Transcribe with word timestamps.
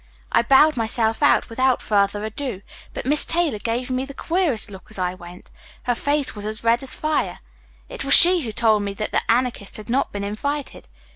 I 0.31 0.41
bowed 0.41 0.75
myself 0.77 1.21
out 1.21 1.47
without 1.47 1.79
further 1.79 2.25
ado, 2.25 2.63
but 2.91 3.05
Miss 3.05 3.23
Taylor 3.23 3.59
gave 3.59 3.91
me 3.91 4.03
the 4.03 4.15
queerest 4.15 4.71
look 4.71 4.87
as 4.89 4.97
I 4.97 5.13
went. 5.13 5.51
Her 5.83 5.93
face 5.93 6.33
was 6.35 6.43
as 6.47 6.63
red 6.63 6.81
as 6.81 6.95
fire. 6.95 7.37
It 7.87 8.03
was 8.03 8.15
she 8.15 8.41
who 8.41 8.51
told 8.51 8.81
me 8.81 8.95
that 8.95 9.11
the 9.11 9.21
Anarchist 9.29 9.77
had 9.77 9.91
not 9.91 10.11
been 10.11 10.23
invited. 10.23 10.87